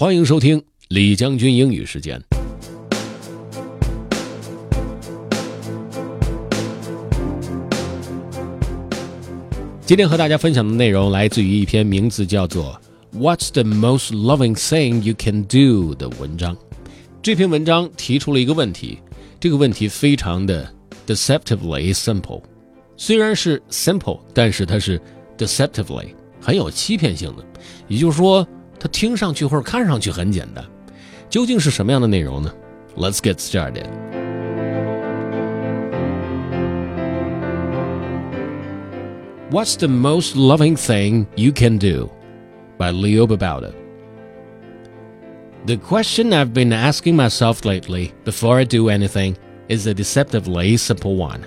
[0.00, 2.22] 欢迎收听李将军英语时间。
[9.84, 12.80] 今天和大家分享的内容来自于一篇名字叫做
[13.18, 16.56] 《What's the most loving thing you can do》的文章。
[17.20, 19.00] 这篇文章提出了一个问题，
[19.40, 20.72] 这个问题非常的
[21.08, 22.40] deceptively simple。
[22.96, 25.02] 虽然是 simple，但是它是
[25.36, 27.44] deceptively 很有欺骗性的，
[27.88, 28.46] 也就是说。
[28.79, 30.63] 它听上去或者看上去很简单，
[31.29, 32.53] 究竟是什么样的内容呢？
[32.95, 33.87] Let's get started.
[39.49, 42.09] What's the most loving thing you can do?
[42.77, 43.71] By Leo Babauta.
[45.65, 49.35] The question I've been asking myself lately before I do anything
[49.69, 51.45] is a deceptively simple one.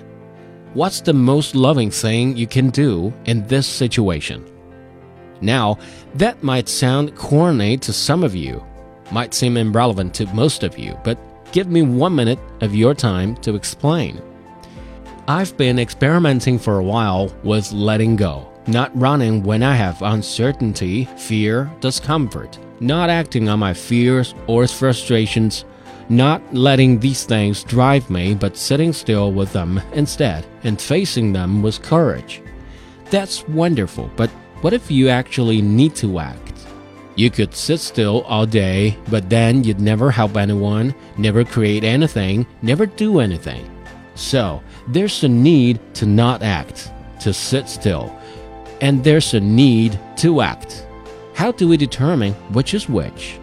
[0.73, 4.43] What's the most loving thing you can do in this situation?
[5.42, 5.78] Now,
[6.14, 8.64] that might sound corny to some of you,
[9.10, 11.18] might seem irrelevant to most of you, but
[11.52, 14.22] give me one minute of your time to explain.
[15.28, 21.04] I've been experimenting for a while with letting go, not running when I have uncertainty,
[21.16, 25.64] fear, discomfort, not acting on my fears or frustrations,
[26.08, 31.62] not letting these things drive me, but sitting still with them instead and facing them
[31.62, 32.42] with courage.
[33.10, 34.30] That's wonderful, but
[34.62, 36.66] what if you actually need to act?
[37.16, 42.46] You could sit still all day, but then you'd never help anyone, never create anything,
[42.62, 43.68] never do anything.
[44.14, 48.16] So, there's a need to not act, to sit still,
[48.80, 50.86] and there's a need to act.
[51.34, 53.40] How do we determine which is which?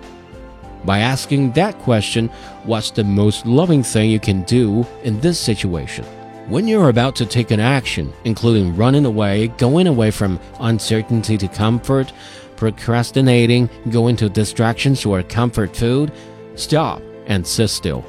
[0.86, 2.30] By asking that question,
[2.64, 6.06] what's the most loving thing you can do in this situation?
[6.50, 11.48] When you're about to take an action, including running away, going away from uncertainty to
[11.48, 12.12] comfort,
[12.56, 16.12] procrastinating, going to distractions or comfort food,
[16.56, 18.04] stop and sit still.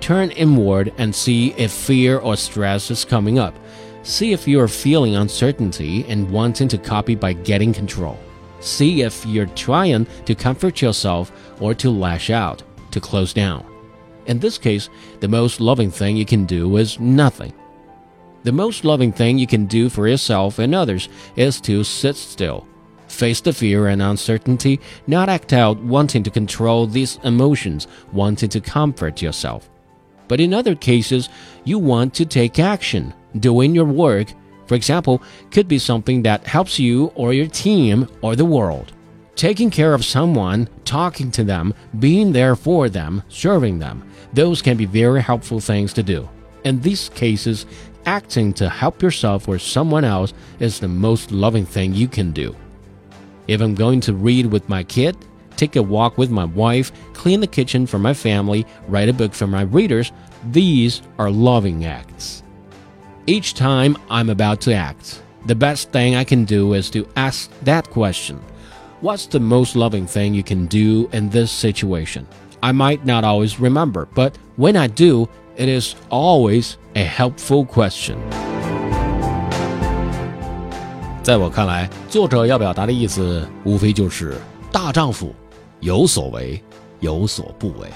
[0.00, 3.54] Turn inward and see if fear or stress is coming up.
[4.04, 8.18] See if you are feeling uncertainty and wanting to copy by getting control.
[8.60, 12.62] See if you're trying to comfort yourself or to lash out,
[12.92, 13.73] to close down.
[14.26, 14.88] In this case,
[15.20, 17.52] the most loving thing you can do is nothing.
[18.42, 22.66] The most loving thing you can do for yourself and others is to sit still.
[23.08, 28.60] Face the fear and uncertainty, not act out wanting to control these emotions, wanting to
[28.60, 29.70] comfort yourself.
[30.26, 31.28] But in other cases,
[31.64, 34.32] you want to take action, doing your work,
[34.66, 38.93] for example, could be something that helps you or your team or the world.
[39.36, 44.76] Taking care of someone, talking to them, being there for them, serving them, those can
[44.76, 46.28] be very helpful things to do.
[46.64, 47.66] In these cases,
[48.06, 52.54] acting to help yourself or someone else is the most loving thing you can do.
[53.48, 55.16] If I'm going to read with my kid,
[55.56, 59.34] take a walk with my wife, clean the kitchen for my family, write a book
[59.34, 60.12] for my readers,
[60.50, 62.42] these are loving acts.
[63.26, 67.50] Each time I'm about to act, the best thing I can do is to ask
[67.62, 68.40] that question
[69.03, 72.25] What's the most loving thing you can do in this situation?
[72.61, 78.17] I might not always remember, but when I do, it is always a helpful question.
[81.23, 84.35] 在我看来，作者要表达的意思无非就是
[84.71, 85.33] 大丈夫
[85.79, 86.61] 有所为，
[86.99, 87.87] 有所不为。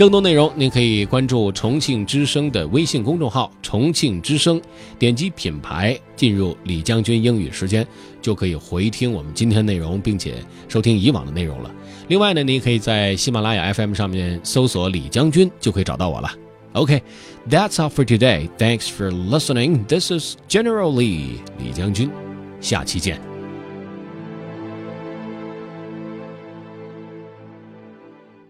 [0.00, 4.58] 更多内容，您可以关注重庆之声的微信公众号“重庆之声”，
[4.98, 7.86] 点击品牌进入李将军英语时间，
[8.22, 10.36] 就可以回听我们今天内容，并且
[10.68, 11.70] 收听以往的内容了。
[12.08, 16.30] 另外呢，你可以在喜马拉雅 FM 上面搜索“李将军”，就可以找到我了。
[16.72, 18.48] OK，that's all for today.
[18.56, 19.84] Thanks for listening.
[19.84, 22.10] This is General Lee，李将军。
[22.62, 23.29] 下期见。